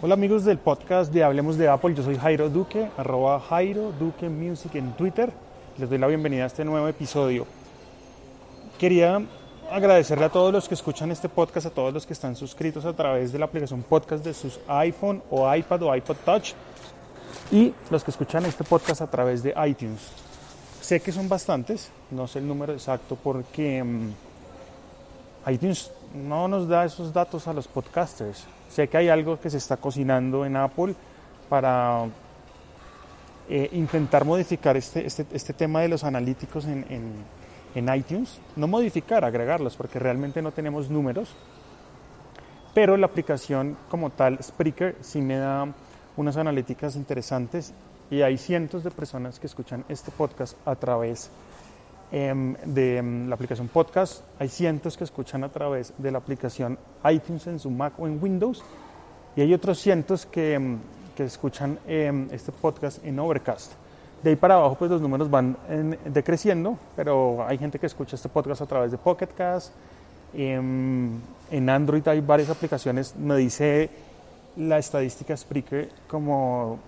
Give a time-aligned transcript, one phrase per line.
[0.00, 4.28] Hola amigos del podcast de Hablemos de Apple, yo soy Jairo Duque, arroba Jairo Duque
[4.28, 5.32] Music en Twitter.
[5.76, 7.48] Les doy la bienvenida a este nuevo episodio.
[8.78, 9.20] Quería
[9.68, 12.92] agradecerle a todos los que escuchan este podcast, a todos los que están suscritos a
[12.92, 16.52] través de la aplicación podcast de sus iPhone o iPad o iPod Touch
[17.50, 19.98] y los que escuchan este podcast a través de iTunes.
[20.80, 24.12] Sé que son bastantes, no sé el número exacto porque um,
[25.50, 28.46] iTunes no nos da esos datos a los podcasters.
[28.68, 30.94] Sé que hay algo que se está cocinando en Apple
[31.48, 32.04] para
[33.48, 36.84] eh, intentar modificar este, este, este, tema de los analíticos en,
[37.74, 38.38] en, iTunes.
[38.56, 41.34] No modificar, agregarlos, porque realmente no tenemos números.
[42.74, 45.66] Pero la aplicación como tal, Spreaker, sí me da
[46.16, 47.72] unas analíticas interesantes
[48.10, 51.30] y hay cientos de personas que escuchan este podcast a través
[52.10, 54.22] de um, la aplicación podcast.
[54.38, 56.78] Hay cientos que escuchan a través de la aplicación
[57.10, 58.62] iTunes en su Mac o en Windows.
[59.36, 60.78] Y hay otros cientos que, um,
[61.16, 63.72] que escuchan este podcast en Overcast.
[64.22, 68.16] De ahí para abajo, pues los números van en, decreciendo, pero hay gente que escucha
[68.16, 69.72] este podcast a través de Pocket Cast.
[70.34, 71.20] En
[71.68, 73.14] Android hay varias aplicaciones.
[73.16, 73.90] Me dice
[74.56, 76.78] la estadística Spreaker como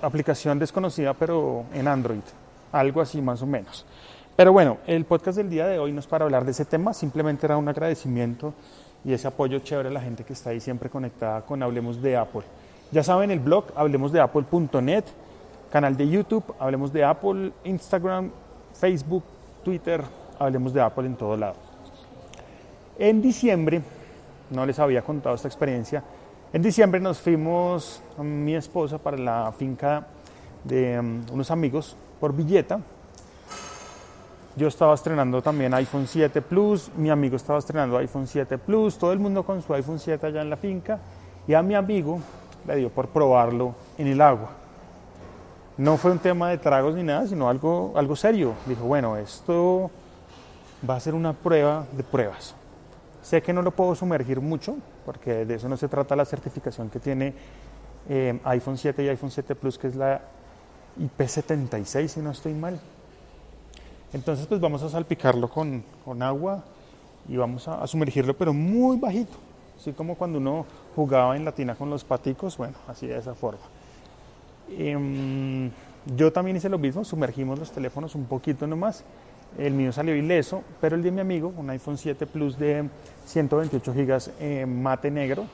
[0.00, 2.22] aplicación desconocida, pero en Android.
[2.70, 3.84] Algo así más o menos.
[4.34, 6.94] Pero bueno, el podcast del día de hoy no es para hablar de ese tema,
[6.94, 8.54] simplemente era un agradecimiento
[9.04, 12.16] y ese apoyo chévere a la gente que está ahí siempre conectada con Hablemos de
[12.16, 12.42] Apple.
[12.92, 15.04] Ya saben, el blog hablemosdeapple.net,
[15.70, 18.30] canal de YouTube, Hablemos de Apple, Instagram,
[18.72, 19.24] Facebook,
[19.62, 20.02] Twitter,
[20.38, 21.56] Hablemos de Apple en todo lado.
[22.98, 23.82] En diciembre,
[24.50, 26.02] no les había contado esta experiencia,
[26.54, 30.06] en diciembre nos fuimos mi esposa para la finca
[30.64, 32.80] de um, unos amigos por Villeta,
[34.56, 39.12] yo estaba estrenando también iPhone 7 Plus, mi amigo estaba estrenando iPhone 7 Plus, todo
[39.12, 40.98] el mundo con su iPhone 7 allá en la finca
[41.46, 42.20] y a mi amigo
[42.66, 44.50] le dio por probarlo en el agua.
[45.78, 48.52] No fue un tema de tragos ni nada, sino algo, algo serio.
[48.66, 49.90] Dijo, bueno, esto
[50.88, 52.54] va a ser una prueba de pruebas.
[53.22, 54.76] Sé que no lo puedo sumergir mucho,
[55.06, 57.34] porque de eso no se trata la certificación que tiene
[58.08, 60.20] eh, iPhone 7 y iPhone 7 Plus, que es la
[61.00, 62.78] IP76, si no estoy mal.
[64.12, 66.62] Entonces pues vamos a salpicarlo con, con agua
[67.28, 69.38] y vamos a, sumergirlo pero muy bajito,
[69.78, 73.34] así como cuando uno jugaba en la tina con los paticos, bueno, así de esa
[73.34, 73.62] forma.
[74.70, 75.70] Eh,
[76.16, 79.04] yo también hice lo mismo, sumergimos los teléfonos un poquito nomás,
[79.58, 82.88] el mío salió ileso, pero el de mi amigo, un iPhone 7 Plus de
[83.26, 85.44] 128 GB eh, mate negro,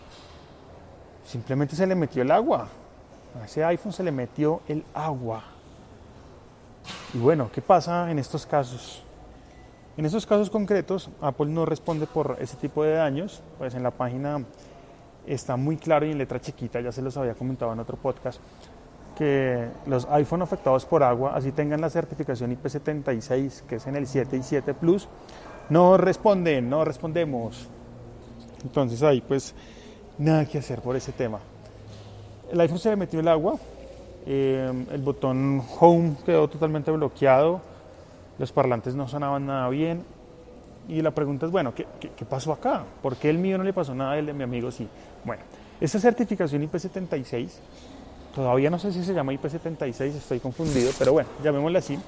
[1.24, 2.68] simplemente se le metió el agua,
[3.40, 5.57] a ese iPhone se le metió el agua.
[7.14, 9.02] Y bueno, ¿qué pasa en estos casos?
[9.96, 13.90] En estos casos concretos, Apple no responde por ese tipo de daños, pues en la
[13.90, 14.44] página
[15.26, 18.40] está muy claro y en letra chiquita, ya se los había comentado en otro podcast,
[19.16, 24.06] que los iPhone afectados por agua, así tengan la certificación IP76, que es en el
[24.06, 25.08] 7 y 7 Plus,
[25.70, 27.68] no responden, no respondemos.
[28.62, 29.54] Entonces ahí pues
[30.18, 31.40] nada que hacer por ese tema.
[32.52, 33.56] El iPhone se le metió el agua,
[34.26, 37.60] eh, el botón Home quedó totalmente bloqueado,
[38.38, 40.04] los parlantes no sonaban nada bien.
[40.88, 42.82] Y la pregunta es, bueno, ¿qué, qué, pasó acá?
[43.02, 44.88] ¿Por qué el mío no le pasó nada, el de mi amigo sí?
[45.22, 45.42] Bueno,
[45.80, 47.48] esta certificación IP76,
[48.34, 51.98] todavía no sé si se llama IP76, estoy confundido, pero bueno, llamémosla así,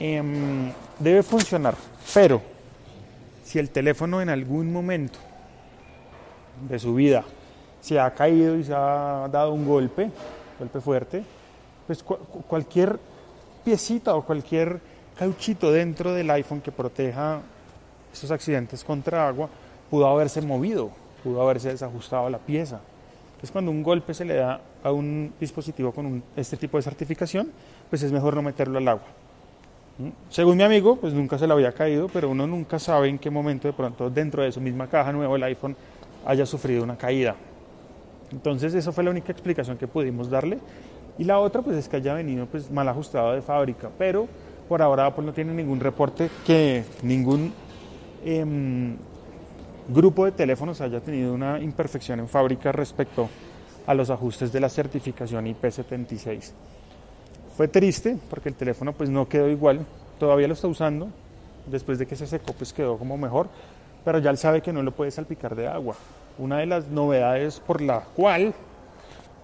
[0.00, 1.76] eh, debe funcionar.
[2.12, 2.42] Pero
[3.44, 5.18] si el teléfono en algún momento
[6.68, 7.22] de su vida
[7.80, 10.10] se ha caído y se ha dado un golpe,
[10.62, 11.24] golpe fuerte,
[11.86, 12.98] pues cu cualquier
[13.64, 14.80] piecita o cualquier
[15.18, 17.40] cauchito dentro del iPhone que proteja
[18.12, 19.48] estos accidentes contra agua
[19.90, 20.90] pudo haberse movido,
[21.22, 22.80] pudo haberse desajustado la pieza.
[23.34, 26.82] Entonces cuando un golpe se le da a un dispositivo con un, este tipo de
[26.82, 27.50] certificación,
[27.90, 29.08] pues es mejor no meterlo al agua.
[30.30, 33.30] Según mi amigo, pues nunca se le había caído, pero uno nunca sabe en qué
[33.30, 35.76] momento de pronto dentro de su misma caja nueva el iPhone
[36.24, 37.34] haya sufrido una caída.
[38.32, 40.58] Entonces, esa fue la única explicación que pudimos darle.
[41.18, 43.90] Y la otra, pues es que haya venido pues, mal ajustado de fábrica.
[43.98, 44.26] Pero
[44.68, 47.52] por ahora Apple no tiene ningún reporte que ningún
[48.24, 48.96] eh,
[49.88, 53.28] grupo de teléfonos haya tenido una imperfección en fábrica respecto
[53.86, 56.52] a los ajustes de la certificación IP76.
[57.56, 59.84] Fue triste porque el teléfono pues no quedó igual,
[60.18, 61.08] todavía lo está usando,
[61.66, 63.48] después de que se secó pues quedó como mejor,
[64.04, 65.96] pero ya él sabe que no lo puede salpicar de agua.
[66.38, 68.54] Una de las novedades por la cual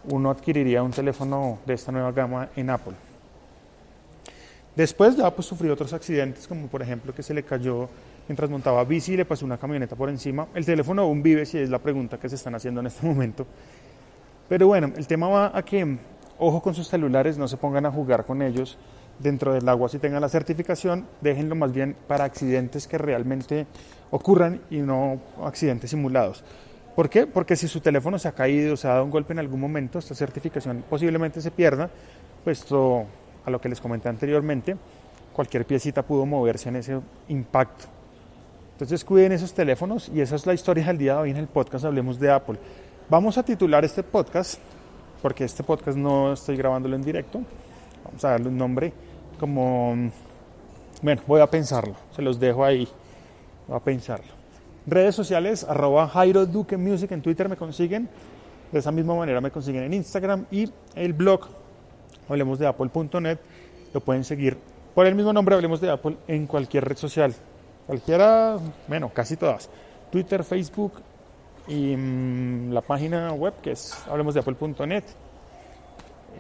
[0.05, 2.95] uno adquiriría un teléfono de esta nueva gama en Apple.
[4.75, 7.89] Después ya pues sufrió otros accidentes como por ejemplo que se le cayó
[8.29, 10.47] mientras montaba bici le pasó una camioneta por encima.
[10.55, 13.47] El teléfono aún vive, si es la pregunta que se están haciendo en este momento.
[14.49, 15.99] Pero bueno, el tema va a que,
[16.39, 18.79] ojo con sus celulares, no se pongan a jugar con ellos
[19.19, 23.67] dentro del agua si tengan la certificación, déjenlo más bien para accidentes que realmente
[24.11, 26.45] ocurran y no accidentes simulados.
[26.99, 27.29] ¿Por qué?
[27.29, 30.01] Porque si su teléfono se ha caído, se ha dado un golpe en algún momento,
[30.01, 31.89] esta certificación posiblemente se pierda,
[32.43, 33.05] puesto
[33.45, 34.77] a lo que les comenté anteriormente,
[35.33, 36.99] cualquier piecita pudo moverse en ese
[37.29, 37.85] impacto.
[38.73, 41.47] Entonces cuiden esos teléfonos y esa es la historia del día de hoy en el
[41.47, 42.59] podcast Hablemos de Apple.
[43.09, 44.59] Vamos a titular este podcast,
[45.23, 47.43] porque este podcast no estoy grabándolo en directo,
[48.07, 48.93] vamos a darle un nombre
[49.39, 49.95] como,
[51.01, 52.89] bueno, voy a pensarlo, se los dejo ahí,
[53.69, 54.38] voy a pensarlo.
[54.89, 58.09] Redes sociales, arroba Jairo Duque Music en Twitter me consiguen,
[58.73, 61.49] de esa misma manera me consiguen en Instagram y el blog,
[62.29, 63.39] hablemos de apple.net,
[63.93, 64.57] lo pueden seguir
[64.99, 67.33] por el mismo nombre, hablemos de Apple en cualquier red social.
[67.87, 68.59] Cualquiera,
[68.89, 69.71] bueno, casi todas.
[70.11, 70.95] Twitter, Facebook
[71.69, 75.05] y mm, la página web que es hablemosdeapple.net.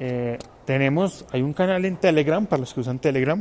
[0.01, 3.41] Eh, tenemos, hay un canal en Telegram para los que usan Telegram.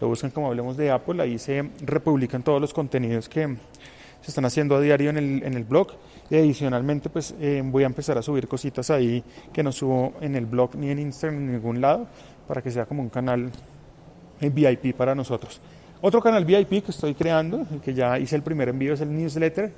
[0.00, 1.20] Lo buscan como Hablemos de Apple.
[1.20, 3.56] Ahí se republican todos los contenidos que
[4.24, 5.88] se están haciendo a diario en el, en el blog.
[6.30, 9.22] Y adicionalmente, pues eh, voy a empezar a subir cositas ahí
[9.52, 12.06] que no subo en el blog ni en Instagram ni en ningún lado
[12.48, 13.50] para que sea como un canal
[14.40, 15.60] VIP para nosotros.
[16.00, 19.72] Otro canal VIP que estoy creando, que ya hice el primer envío, es el newsletter,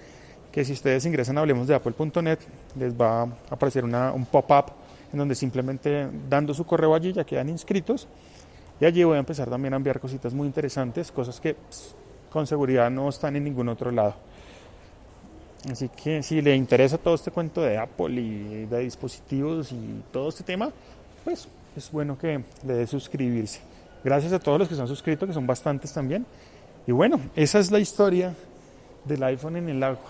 [0.53, 2.39] que si ustedes ingresan a hablemos de apple.net,
[2.79, 4.67] les va a aparecer una, un pop-up
[5.13, 8.07] en donde simplemente dando su correo allí ya quedan inscritos.
[8.81, 11.57] Y allí voy a empezar también a enviar cositas muy interesantes, cosas que
[12.31, 14.15] con seguridad no están en ningún otro lado.
[15.71, 20.29] Así que si le interesa todo este cuento de Apple y de dispositivos y todo
[20.29, 20.71] este tema,
[21.25, 23.61] pues es bueno que le dé suscribirse.
[24.05, 26.25] Gracias a todos los que se han suscrito, que son bastantes también.
[26.87, 28.35] Y bueno, esa es la historia
[29.05, 30.07] del iPhone en el agua.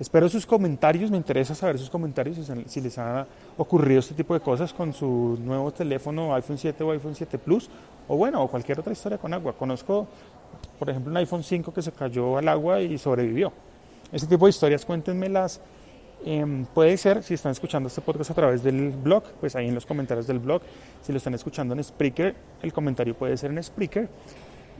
[0.00, 3.26] Espero sus comentarios, me interesa saber sus comentarios si les ha
[3.58, 7.68] ocurrido este tipo de cosas con su nuevo teléfono iPhone 7 o iPhone 7 Plus
[8.08, 9.52] o bueno, o cualquier otra historia con agua.
[9.52, 10.08] Conozco,
[10.78, 13.52] por ejemplo, un iPhone 5 que se cayó al agua y sobrevivió.
[14.12, 15.60] Este tipo de historias cuéntenmelas
[16.24, 19.74] Em, puede ser, si están escuchando este podcast a través del blog, pues ahí en
[19.74, 20.62] los comentarios del blog.
[21.02, 24.08] Si lo están escuchando en Spreaker, el comentario puede ser en Spreaker.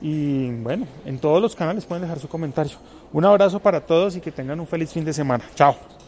[0.03, 2.77] Y bueno, en todos los canales pueden dejar su comentario.
[3.13, 5.45] Un abrazo para todos y que tengan un feliz fin de semana.
[5.55, 6.00] Chao.